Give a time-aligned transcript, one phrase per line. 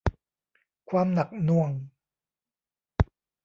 [0.89, 1.69] ความหนักหน่วง